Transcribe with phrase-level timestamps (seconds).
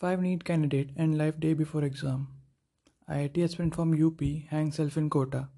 [0.00, 2.28] 5 NEET candidate and life day before exam.
[3.08, 4.20] IIT aspirant from UP
[4.50, 5.48] hangs self in quota.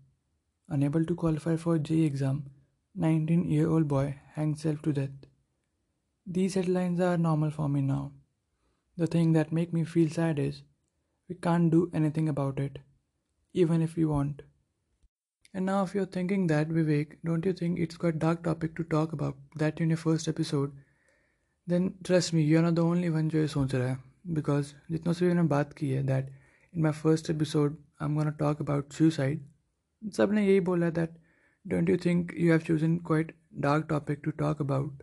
[0.68, 2.44] Unable to qualify for JEE exam,
[2.94, 5.26] 19 year old boy hangs self to death.
[6.26, 8.12] These headlines are normal for me now.
[8.96, 10.62] The thing that make me feel sad is
[11.28, 12.78] we can't do anything about it,
[13.54, 14.42] even if we want.
[15.54, 18.84] And now if you're thinking that Vivek, don't you think it's quite dark topic to
[18.84, 20.72] talk about that in your first episode?
[21.66, 23.98] Then trust me, you're not the only one जो ये सोच रहा है
[24.34, 26.30] because जितना से मैंने बात की है that
[26.74, 29.44] in my first episode I am gonna talk about suicide
[30.16, 31.18] सब ने यही बोला that
[31.66, 33.34] don't you think you have chosen quite
[33.66, 35.02] dark topic to talk about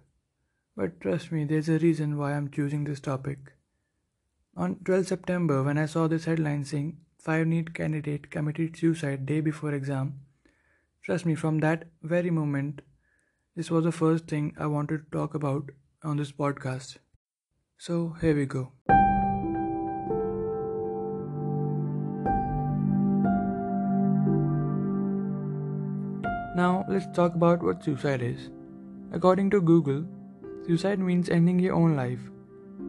[0.78, 3.54] but trust me, there's a reason why I'm choosing this topic.
[4.58, 9.40] On 12 September, when I saw this headline saying 5 NEET candidate committed suicide day
[9.40, 10.20] before exam,
[11.04, 12.82] trust me, from that very moment,
[13.56, 15.72] this was the first thing I wanted to talk about
[16.04, 16.98] on this podcast.
[17.78, 18.72] So here we go.
[26.57, 28.51] Now, let's talk about what suicide is.
[29.13, 30.05] According to Google,
[30.67, 32.21] suicide means ending your own life.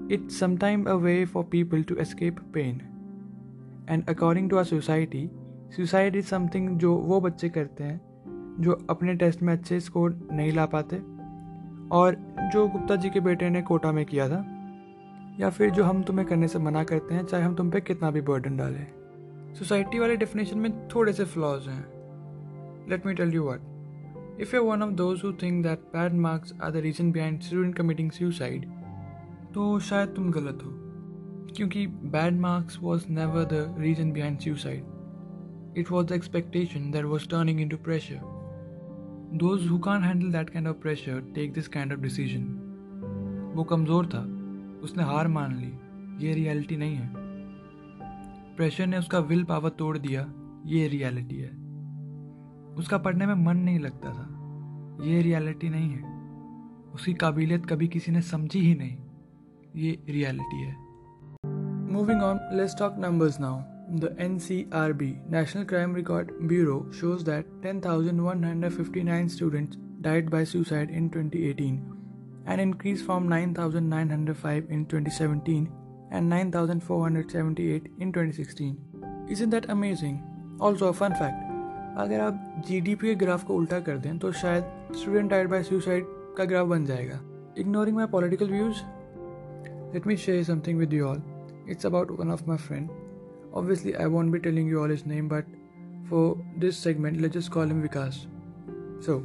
[0.09, 2.81] It's sometimes a way for people to escape pain.
[3.87, 5.29] And according to our society,
[5.69, 7.99] suicide is something जो वो बच्चे करते हैं
[8.61, 10.97] जो अपने test में अच्छे score नहीं ला पाते
[11.97, 12.15] और
[12.53, 14.43] जो गुप्ता जी के बेटे ने कोटा में किया था
[15.39, 18.11] या फिर जो हम तुम्हें करने से मना करते हैं चाहे हम तुम पे कितना
[18.11, 18.85] भी बर्डन डालें
[19.59, 22.00] सोसाइटी वाले डेफिनेशन में थोड़े से फ्लॉज हैं
[22.89, 23.59] let me tell you what.
[24.41, 27.79] If you're one of those who think that bad marks are the reason behind student
[27.79, 28.65] committing suicide,
[29.53, 30.77] तो शायद तुम गलत हो।
[31.55, 34.83] क्योंकि bad marks was never the reason behind suicide
[35.77, 38.19] it was the expectation that was turning into pressure
[39.33, 42.67] those who can't handle that kind of pressure take this kind of decision
[43.55, 44.21] वो कमज़ोर था।
[44.83, 45.73] उसने हार मान ली।
[46.27, 47.11] ये रियलिटी नहीं है।
[48.55, 50.33] Pressure ने उसका विल पावर तोड़ दिया।
[50.65, 51.60] ये रियलिटी है।
[52.77, 54.27] उसका पढ़ने में मन नहीं लगता था।
[55.03, 56.03] ये रियलिटी नहीं है।
[56.93, 58.97] उसकी काबिलियत कभी किसी ने समझी ही नहीं।
[59.75, 60.75] ये रियलिटी है।
[61.93, 63.61] Moving on let's talk numbers now
[63.99, 68.71] the N C R B national crime record bureau shows that ten thousand one hundred
[68.71, 71.75] fifty nine students died by suicide in twenty eighteen
[72.47, 75.67] and increase from nine thousand nine hundred five in twenty seventeen
[76.11, 78.77] and 9478 in 2016.
[79.29, 80.21] Isn't that amazing?
[80.59, 81.50] Also, a fun fact.
[81.97, 85.49] अगर आप G D P के graph को उल्टा कर दें तो शायद student died
[85.49, 86.05] by suicide
[86.37, 87.19] का ग्राफ बन जाएगा।
[87.57, 88.77] Ignoring my political views
[89.93, 91.21] let me share something with you all
[91.69, 92.89] it's about one of my friend
[93.53, 95.45] obviously I won't be telling you all his name but
[96.09, 98.25] for this segment let just call him Vikas
[99.05, 99.17] so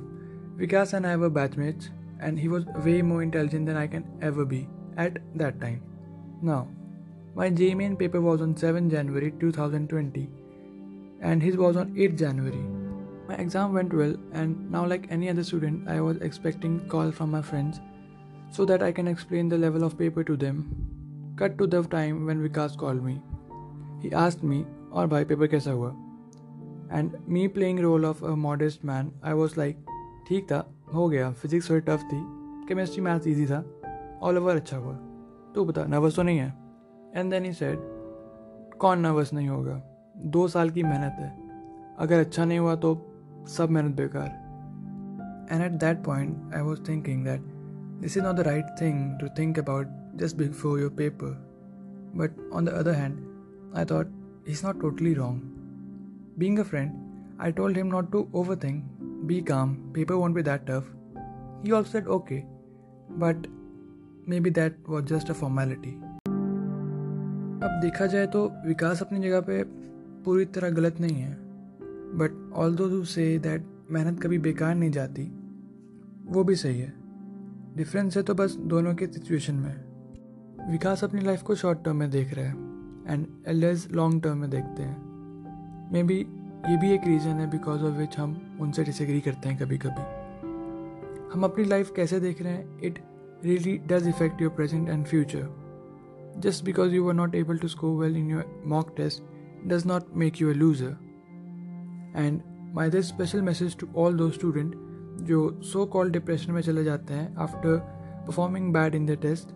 [0.58, 1.90] Vikas and I were batchmates
[2.22, 4.58] and he was way more intelligent then I can ever be
[5.00, 5.78] at that time
[6.46, 6.66] now
[7.36, 10.28] my JEE Main paper was on seven January two thousand twenty
[11.21, 12.63] and his was on 8th January.
[13.27, 17.31] My exam went well, and now, like any other student, I was expecting call from
[17.31, 17.79] my friends
[18.49, 20.63] so that I can explain the level of paper to them.
[21.41, 23.15] Cut to the time when Vikas called me.
[24.03, 24.63] He asked me,
[24.93, 25.95] "और भाई paper कैसा हुआ?"
[26.93, 29.75] And me playing role of a modest man, I was like,
[30.29, 31.35] ठीक था, हो गया.
[31.35, 32.25] Physics थोड़ी tough थी,
[32.67, 33.63] chemistry maths easy था,
[34.23, 34.93] all over अच्छा हुआ.
[35.55, 36.53] तू बता, nervous तो नहीं है?
[37.17, 37.77] And then he said,
[38.77, 39.83] कौन nervous नहीं होगा?
[40.24, 41.50] दो साल की मेहनत है।
[41.98, 42.94] अगर अच्छा नहीं हुआ तो
[43.48, 44.28] सब मेहनत बेकार।
[45.52, 47.40] And at that point I was thinking that
[48.00, 51.34] this is not the right thing to think about just before your paper
[52.16, 53.18] but on the other hand
[53.76, 54.10] I thought
[54.48, 55.42] is not totally wrong
[56.38, 56.92] being a friend
[57.40, 58.84] I told him not to over think
[59.24, 60.92] be calm paper won't be that tough
[61.64, 62.42] he also said okay
[63.18, 63.46] but
[64.40, 65.90] maybe that was just a formality
[67.66, 69.64] अब देखा जाए तो विकास अपनी जगह पे
[70.26, 71.32] पूरी तरह गलत नहीं है।
[72.18, 75.22] But although to say that मेहनत कभी बेकार नहीं जाती,
[76.26, 76.92] वो भी सही है।
[77.76, 82.10] डिफरेंस है तो बस दोनों के सिचुएशन में। विकास अपनी लाइफ को शॉर्ट टर्म में
[82.10, 82.54] देख रहा है
[83.08, 87.82] एंड एल्डर्स लॉन्ग टर्म में देखते हैं। मे बी ये भी एक रीज़न है बिकॉज़
[87.82, 90.02] ऑफ़ विच हम उनसे डिसएग्री करते हैं कभी कभी
[91.32, 92.80] हम अपनी लाइफ कैसे देख रहे हैं?
[92.80, 92.98] It
[93.44, 95.48] really does affect your present and future
[96.38, 99.22] just because you are not able to score well in your mock test
[99.66, 100.96] does not make you a loser.
[102.14, 102.42] And
[102.72, 104.82] my this special message to all those students
[105.22, 107.76] जो so called depression में चले जाते हैं after
[108.26, 109.48] performing bad in the test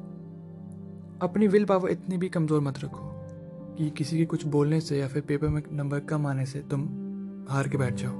[1.22, 3.08] अपनी will power इतनी भी कमज़ोर मत रखो
[3.78, 6.88] कि किसी के कुछ बोलने से या फिर पेपर में नंबर कम आने से तुम
[7.50, 8.14] हार के बैठ जाओ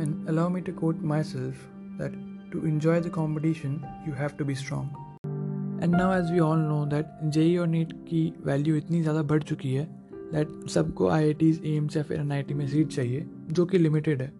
[0.00, 1.68] and allow me to quote myself
[1.98, 2.16] that
[2.52, 6.84] to enjoy the competition you have to be strong and now as we all know
[6.86, 9.88] that JEE और नीट की वैल्यू इतनी ज़्यादा बढ़ चुकी है
[10.32, 13.66] दैट सबको आई आई टीज़ एम्स या फिर एन आई टी में सीट चाहिए जो
[13.66, 14.32] कि लिमिटेड है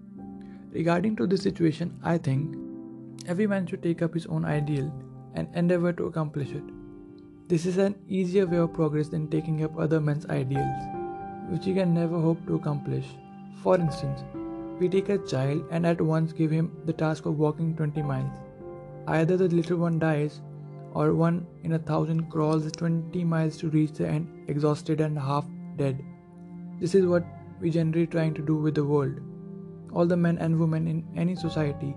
[0.74, 4.90] regarding to this situation I think every man should take up his own ideal
[5.36, 6.70] and endeavour to accomplish it
[7.48, 10.84] This is an easier way of progress than taking up other men's ideals,
[11.50, 13.04] which you can never hope to accomplish.
[13.62, 14.22] For instance,
[14.80, 18.38] we take a child and at once give him the task of walking 20 miles.
[19.06, 20.40] Either the little one dies,
[20.94, 25.44] or one in a thousand crawls 20 miles to reach the end, exhausted and half
[25.76, 26.02] dead.
[26.80, 27.24] This is what
[27.60, 29.20] we generally trying to do with the world.
[29.92, 31.94] All the men and women in any society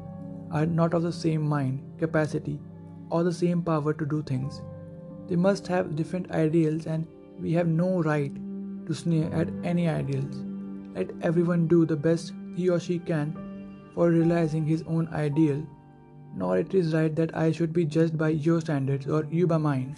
[0.51, 2.59] are not of the same mind, capacity,
[3.09, 4.61] or the same power to do things.
[5.27, 7.07] They must have different ideals, and
[7.39, 8.33] we have no right
[8.85, 10.43] to sneer at any ideals.
[10.93, 13.35] Let everyone do the best he or she can
[13.93, 15.65] for realizing his own ideal,
[16.35, 19.57] nor it is right that I should be judged by your standards or you by
[19.57, 19.95] mine.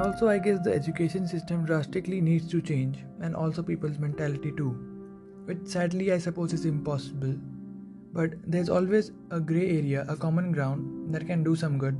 [0.00, 4.70] Also, I guess the education system drastically needs to change, and also people's mentality too,
[5.44, 7.34] which sadly I suppose is impossible.
[8.14, 11.98] But there's always a grey area, a common ground that can do some good.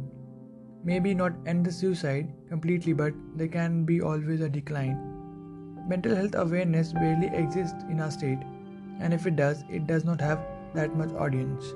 [0.83, 4.97] Maybe not end the suicide completely, but there can be always a decline.
[5.87, 8.39] Mental health awareness barely exists in our state,
[8.99, 10.41] and if it does, it does not have
[10.75, 11.75] that much audience.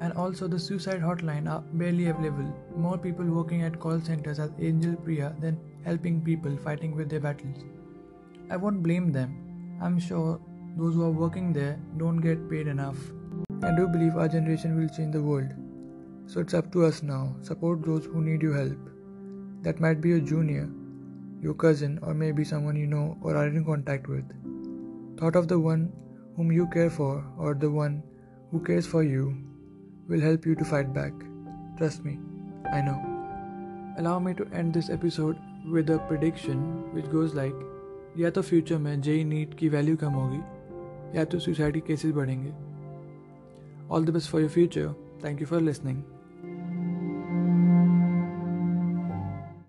[0.00, 2.54] And also, the suicide hotline are barely available.
[2.74, 7.20] More people working at call centers as Angel Priya than helping people fighting with their
[7.20, 7.64] battles.
[8.50, 9.78] I won't blame them.
[9.82, 10.40] I'm sure
[10.76, 12.96] those who are working there don't get paid enough.
[13.62, 15.50] I do believe our generation will change the world.
[16.26, 17.36] So it's up to us now.
[17.42, 18.78] Support those who need your help.
[19.62, 20.70] That might be your junior,
[21.42, 24.24] your cousin, or maybe someone you know or are in contact with.
[25.18, 25.92] Thought of the one
[26.36, 28.02] whom you care for or the one
[28.50, 29.36] who cares for you
[30.09, 31.13] will help you to fight back.
[31.77, 32.17] Trust me,
[32.71, 32.97] I know.
[33.97, 35.37] Allow me to end this episode
[35.71, 36.59] with a prediction
[36.93, 37.63] which goes like
[38.17, 42.11] या तो future में JEE NEET की value कम होगी या तो suicide के cases
[42.15, 42.51] बढ़ेंगे
[43.95, 44.93] all the best for your future
[45.23, 46.01] thank you for listening